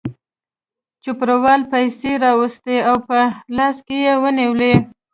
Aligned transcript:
چوپړوال 1.03 1.61
پیسې 1.73 2.11
راوایستې 2.25 2.75
او 2.89 2.95
په 3.07 3.19
لاس 3.57 3.77
کې 3.87 3.97
یې 4.05 4.13
ونیولې. 4.21 4.73